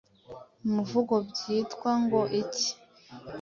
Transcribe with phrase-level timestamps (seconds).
[0.65, 2.69] umuvugo byitwa ngo iki?